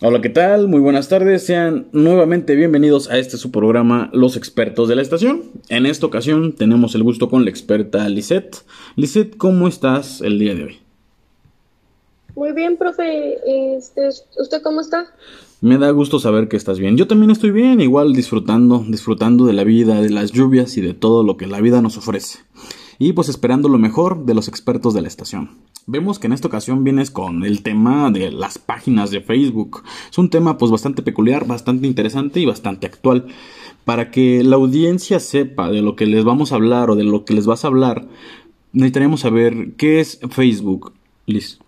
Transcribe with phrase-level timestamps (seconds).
[0.00, 0.68] Hola, ¿qué tal?
[0.68, 1.46] Muy buenas tardes.
[1.46, 5.42] Sean nuevamente bienvenidos a este su programa Los expertos de la estación.
[5.68, 8.58] En esta ocasión tenemos el gusto con la experta Lisette.
[8.96, 10.85] Lisette, ¿cómo estás el día de hoy?
[12.36, 13.38] Muy bien, profe.
[13.76, 14.08] Este,
[14.38, 15.06] ¿Usted cómo está?
[15.62, 16.98] Me da gusto saber que estás bien.
[16.98, 20.92] Yo también estoy bien, igual disfrutando, disfrutando de la vida, de las lluvias y de
[20.92, 22.40] todo lo que la vida nos ofrece.
[22.98, 25.52] Y pues esperando lo mejor de los expertos de la estación.
[25.86, 29.82] Vemos que en esta ocasión vienes con el tema de las páginas de Facebook.
[30.10, 33.28] Es un tema pues bastante peculiar, bastante interesante y bastante actual.
[33.86, 37.24] Para que la audiencia sepa de lo que les vamos a hablar o de lo
[37.24, 38.06] que les vas a hablar,
[38.72, 40.92] necesitaríamos saber qué es Facebook,
[41.24, 41.60] Liz.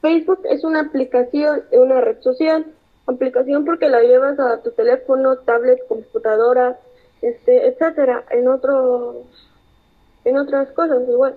[0.00, 2.66] Facebook es una aplicación, una red social,
[3.06, 6.78] aplicación porque la llevas a tu teléfono, tablet, computadora,
[7.22, 9.16] este, etcétera, en otros,
[10.24, 11.36] en otras cosas igual.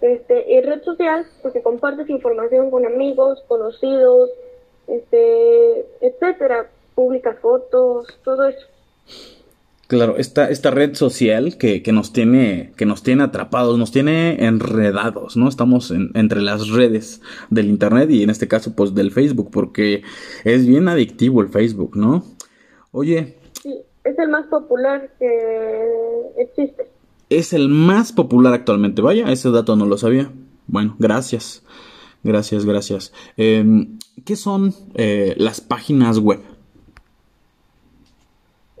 [0.00, 4.30] Este, y red social porque compartes información con amigos, conocidos,
[4.88, 8.66] este, etcétera, publicas fotos, todo eso.
[9.92, 14.42] Claro, esta, esta red social que, que, nos tiene, que nos tiene atrapados, nos tiene
[14.42, 15.50] enredados, ¿no?
[15.50, 20.02] Estamos entre las redes del internet y en este caso, pues del Facebook, porque
[20.44, 22.24] es bien adictivo el Facebook, ¿no?
[22.90, 23.36] Oye.
[23.62, 26.88] Sí, es el más popular que existe.
[27.28, 30.32] Es el más popular actualmente, vaya, ese dato no lo sabía.
[30.68, 31.66] Bueno, gracias.
[32.24, 33.12] Gracias, gracias.
[33.36, 36.40] Em, ¿Qué son eh, las páginas web?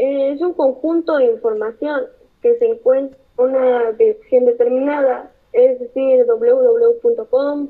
[0.00, 2.02] Es un conjunto de información
[2.42, 7.68] que se encuentra en una dirección determinada, es decir, www.com,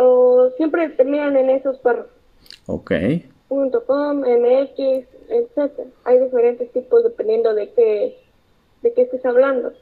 [0.00, 2.12] o siempre terminan en esos párrafos.
[2.66, 2.92] Ok.
[3.48, 5.88] .com, MX, etcétera.
[6.04, 8.18] Hay diferentes tipos dependiendo de qué,
[8.82, 9.72] de qué estés hablando.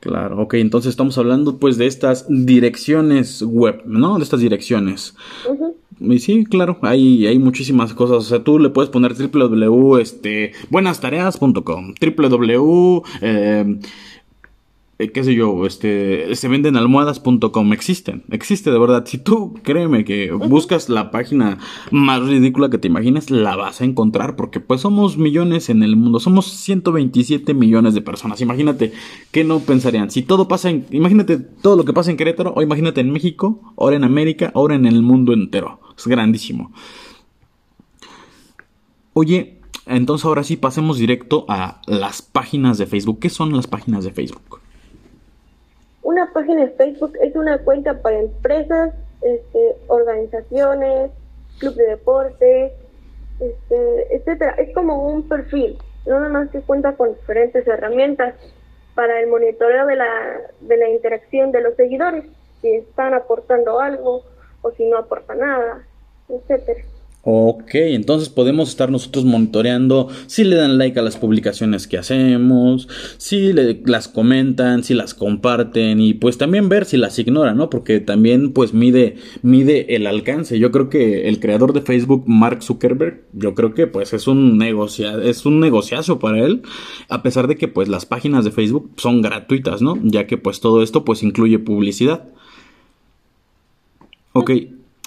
[0.00, 4.18] Claro, ok, entonces estamos hablando pues de estas direcciones web, ¿no?
[4.18, 5.16] De estas direcciones.
[6.00, 8.18] Y sí, claro, hay, hay muchísimas cosas.
[8.18, 13.78] O sea, tú le puedes poner www, este, buenastareas.com, www, eh,
[15.04, 19.04] eh, qué sé yo, este, se venden almohadas.com, existen, existe de verdad.
[19.06, 21.58] Si tú, créeme que buscas la página
[21.90, 25.96] más ridícula que te imagines, la vas a encontrar, porque pues somos millones en el
[25.96, 28.40] mundo, somos 127 millones de personas.
[28.40, 28.92] Imagínate,
[29.30, 30.10] ¿qué no pensarían?
[30.10, 33.74] Si todo pasa en, imagínate todo lo que pasa en Querétaro, o imagínate en México,
[33.76, 35.80] ahora en América, ahora en el mundo entero.
[35.96, 36.72] Es grandísimo.
[39.12, 43.20] Oye, entonces ahora sí pasemos directo a las páginas de Facebook.
[43.20, 44.63] ¿Qué son las páginas de Facebook?
[46.14, 51.10] Una página de Facebook es una cuenta para empresas, este, organizaciones,
[51.58, 52.72] club de deporte,
[53.40, 54.52] este, etcétera.
[54.52, 55.76] Es como un perfil,
[56.06, 58.36] no nada más que cuenta con diferentes herramientas
[58.94, 62.24] para el monitoreo de la, de la interacción de los seguidores,
[62.60, 64.22] si están aportando algo
[64.62, 65.84] o si no aporta nada,
[66.28, 66.80] etcétera.
[67.26, 72.86] Ok, entonces podemos estar nosotros monitoreando si le dan like a las publicaciones que hacemos,
[73.16, 77.70] si le, las comentan, si las comparten y pues también ver si las ignoran, ¿no?
[77.70, 80.58] Porque también pues mide, mide el alcance.
[80.58, 84.58] Yo creo que el creador de Facebook, Mark Zuckerberg, yo creo que pues es un
[84.58, 86.60] negocia, es un negociazo para él,
[87.08, 89.98] a pesar de que pues las páginas de Facebook son gratuitas, ¿no?
[90.02, 92.28] Ya que pues todo esto pues incluye publicidad.
[94.34, 94.50] Ok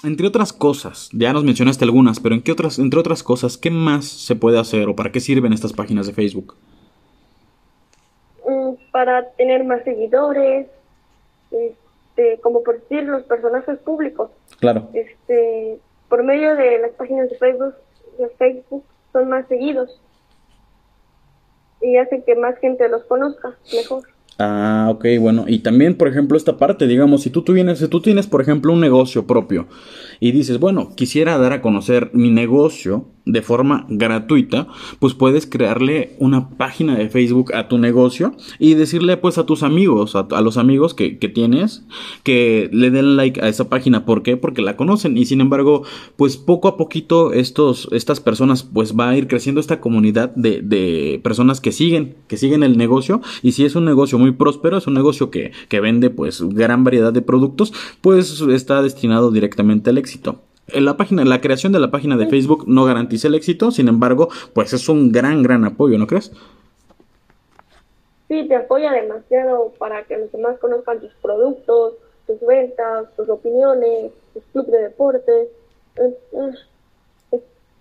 [0.04, 3.70] entre otras cosas, ya nos mencionaste algunas, pero ¿en qué otras, entre otras cosas, qué
[3.70, 6.54] más se puede hacer o para qué sirven estas páginas de Facebook?
[8.46, 10.68] Mm, para tener más seguidores,
[11.50, 14.30] este, como por decir los personajes públicos.
[14.60, 14.88] Claro.
[14.94, 15.78] Este,
[16.08, 17.74] por medio de las páginas de Facebook,
[18.18, 20.00] de Facebook son más seguidos
[21.80, 24.02] y hacen que más gente los conozca mejor.
[24.38, 25.46] Ah, ok, bueno.
[25.48, 28.72] Y también, por ejemplo, esta parte, digamos, si tú, tienes, si tú tienes, por ejemplo,
[28.72, 29.66] un negocio propio
[30.20, 34.66] y dices, bueno, quisiera dar a conocer mi negocio de forma gratuita,
[34.98, 39.62] pues puedes crearle una página de Facebook a tu negocio y decirle pues a tus
[39.62, 41.84] amigos, a, los amigos que, que, tienes,
[42.22, 44.06] que le den like a esa página.
[44.06, 44.36] ¿Por qué?
[44.36, 45.82] Porque la conocen y sin embargo,
[46.16, 50.62] pues poco a poquito estos, estas personas pues va a ir creciendo esta comunidad de,
[50.62, 54.78] de personas que siguen, que siguen el negocio y si es un negocio muy próspero,
[54.78, 59.90] es un negocio que, que vende pues gran variedad de productos, pues está destinado directamente
[59.90, 63.70] al éxito la página, la creación de la página de Facebook no garantiza el éxito,
[63.70, 66.32] sin embargo, pues es un gran, gran apoyo, ¿no crees?
[68.28, 71.94] Sí, te apoya demasiado para que los demás conozcan tus productos,
[72.26, 75.48] tus ventas, tus opiniones, tus clubes de deporte.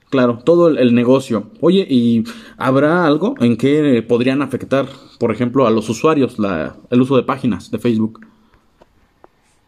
[0.10, 1.48] Claro, todo el, negocio.
[1.60, 2.24] Oye, ¿y
[2.58, 4.86] habrá algo en que podrían afectar,
[5.20, 8.26] por ejemplo, a los usuarios la, el uso de páginas de Facebook?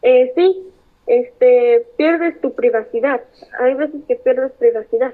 [0.02, 0.69] Eh, sí,
[1.10, 3.22] este, pierdes tu privacidad.
[3.60, 5.14] Hay veces que pierdes privacidad.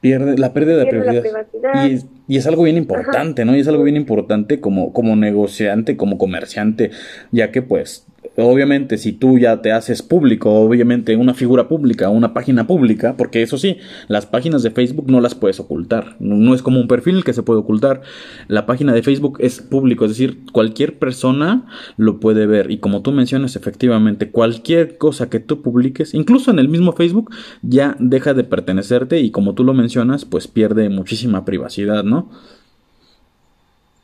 [0.00, 1.86] Pierde, la pérdida de privacidad.
[1.86, 3.54] Y, es, y, es, algo bien importante, ¿no?
[3.54, 6.90] Y es algo bien importante como, como negociante, como comerciante,
[7.32, 8.06] ya que pues
[8.36, 13.42] obviamente si tú ya te haces público, obviamente una figura pública, una página pública, porque
[13.42, 13.78] eso sí,
[14.08, 17.42] las páginas de Facebook no las puedes ocultar, no es como un perfil que se
[17.42, 18.02] puede ocultar,
[18.48, 21.66] la página de Facebook es público, es decir, cualquier persona
[21.96, 22.70] lo puede ver.
[22.70, 27.30] Y como tú mencionas efectivamente, cualquier cosa que tú publiques, incluso en el mismo Facebook,
[27.62, 32.30] ya deja de pertenecerte y como tú lo mencionas, pues pierde muchísima privacidad, ¿no?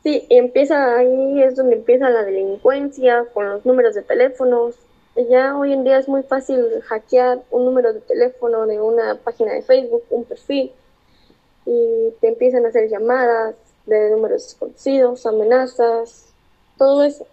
[0.02, 4.76] Sí, empieza ahí, es donde empieza la delincuencia con los números de teléfonos.
[5.28, 9.52] Ya hoy en día es muy fácil hackear un número de teléfono de una página
[9.52, 10.72] de Facebook, un perfil,
[11.66, 13.54] y te empiezan a hacer llamadas
[13.84, 16.32] de números desconocidos, amenazas,
[16.78, 17.26] todo eso.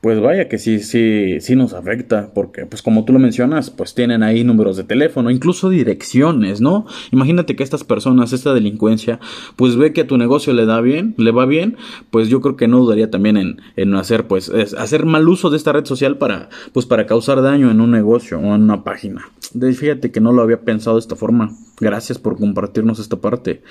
[0.00, 3.94] Pues vaya que sí, sí, sí nos afecta, porque pues como tú lo mencionas, pues
[3.94, 6.86] tienen ahí números de teléfono, incluso direcciones, ¿no?
[7.10, 9.18] Imagínate que estas personas, esta delincuencia,
[9.56, 11.76] pues ve que a tu negocio le da bien, le va bien,
[12.12, 15.56] pues yo creo que no dudaría también en, en hacer, pues, hacer mal uso de
[15.56, 19.22] esta red social para, pues para causar daño en un negocio o en una página.
[19.52, 21.50] fíjate que no lo había pensado de esta forma.
[21.80, 23.62] Gracias por compartirnos esta parte.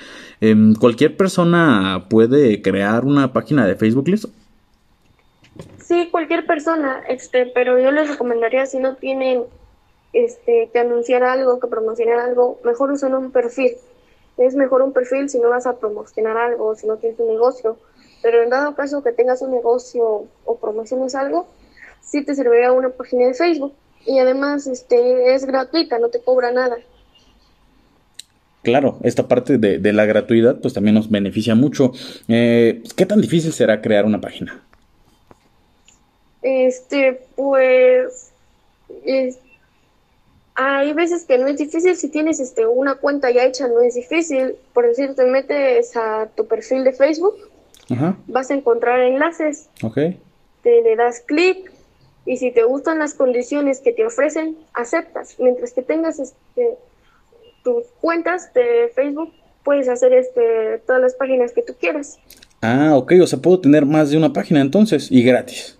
[0.42, 4.28] Em, cualquier persona puede crear una página de Facebook, Liz.
[5.88, 9.44] Sí, cualquier persona, este, pero yo les recomendaría si no tienen
[10.12, 13.72] este, que anunciar algo, que promocionar algo, mejor usen un perfil.
[14.36, 17.78] Es mejor un perfil si no vas a promocionar algo, si no tienes un negocio.
[18.22, 21.48] Pero en dado caso que tengas un negocio o promociones algo,
[22.02, 23.72] sí te serviría una página de Facebook.
[24.04, 26.76] Y además este, es gratuita, no te cobra nada.
[28.62, 31.92] Claro, esta parte de, de la gratuidad pues también nos beneficia mucho.
[32.28, 34.67] Eh, ¿Qué tan difícil será crear una página?
[36.42, 38.32] Este, pues,
[40.54, 43.94] hay veces que no es difícil si tienes este una cuenta ya hecha, no es
[43.94, 44.56] difícil.
[44.72, 47.36] Por decir, te metes a tu perfil de Facebook,
[48.26, 49.68] vas a encontrar enlaces,
[50.62, 51.72] te le das clic
[52.26, 55.36] y si te gustan las condiciones que te ofrecen, aceptas.
[55.38, 56.76] Mientras que tengas este
[57.64, 59.32] tus cuentas de Facebook,
[59.64, 62.18] puedes hacer este todas las páginas que tú quieras.
[62.60, 65.77] Ah, ok, o sea, puedo tener más de una página entonces y gratis.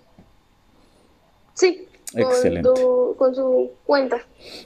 [1.59, 1.85] Sí.
[2.15, 2.69] Excelente.
[3.17, 4.17] Con, su cuenta.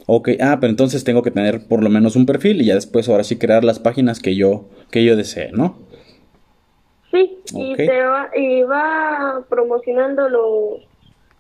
[0.06, 3.10] Ok, ah, pero entonces tengo que tener por lo menos un perfil y ya después
[3.10, 5.76] ahora sí crear las páginas que yo, que yo desee, ¿no?
[7.12, 10.78] Sí, y, te va, y va promocionando lo,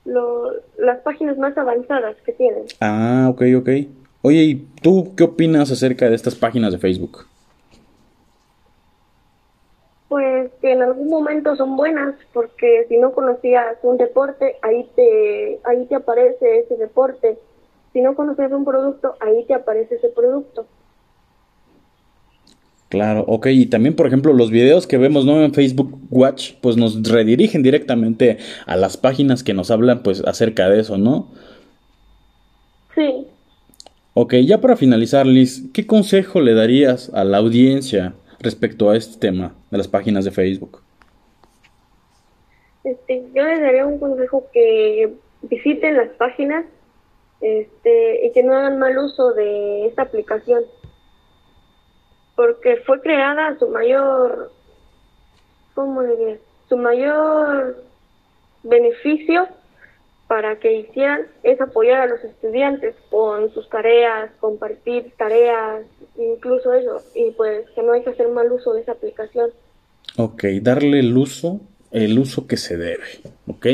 [0.05, 2.63] lo, las páginas más avanzadas que tienen.
[2.81, 3.69] Ah, ok, ok.
[4.23, 7.25] Oye, ¿y tú qué opinas acerca de estas páginas de Facebook?
[10.09, 15.59] Pues que en algún momento son buenas, porque si no conocías un deporte, ahí te,
[15.65, 17.37] ahí te aparece ese deporte.
[17.91, 20.65] Si no conocías un producto, ahí te aparece ese producto.
[22.87, 25.43] Claro, ok, y también por ejemplo los videos que vemos ¿no?
[25.43, 30.69] en Facebook Watch, pues nos redirigen directamente a las páginas que nos hablan pues acerca
[30.69, 31.27] de eso, ¿no?
[32.95, 33.27] Sí.
[34.13, 38.13] Ok, ya para finalizar, Liz, ¿qué consejo le darías a la audiencia
[38.43, 40.81] respecto a este tema de las páginas de Facebook?
[42.83, 45.13] Este, yo les daría un consejo que
[45.43, 46.65] visiten las páginas
[47.39, 50.63] este, y que no hagan mal uso de esta aplicación,
[52.35, 54.51] porque fue creada su mayor,
[55.73, 56.37] ¿cómo diría?
[56.67, 57.83] Su mayor
[58.63, 59.47] beneficio
[60.33, 65.85] para que hicieran es apoyar a los estudiantes con sus tareas, compartir tareas,
[66.17, 69.51] incluso eso, y pues que no hay que hacer mal uso de esa aplicación.
[70.17, 71.61] Ok, darle el uso,
[71.91, 73.03] el uso que se debe,
[73.45, 73.67] ¿ok?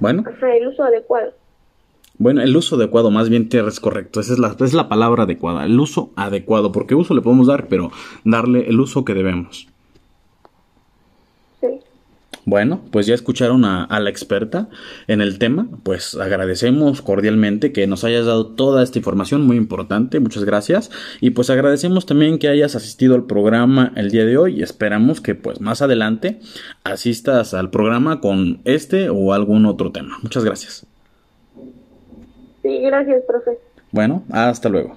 [0.00, 0.24] Bueno.
[0.28, 1.34] O sea, el uso adecuado.
[2.18, 5.22] Bueno, el uso adecuado, más bien tierra es correcto, esa es la, es la palabra
[5.22, 7.92] adecuada, el uso adecuado, porque uso le podemos dar, pero
[8.24, 9.68] darle el uso que debemos.
[12.44, 14.68] Bueno, pues ya escucharon a, la experta
[15.06, 20.18] en el tema, pues agradecemos cordialmente que nos hayas dado toda esta información muy importante,
[20.18, 24.58] muchas gracias y pues agradecemos también que hayas asistido al programa el día de hoy
[24.58, 26.40] y esperamos que pues más adelante
[26.82, 30.18] asistas al programa con este o algún otro tema.
[30.22, 30.84] Muchas gracias.
[32.62, 33.58] Sí, gracias, profe.
[33.92, 34.96] Bueno, hasta luego.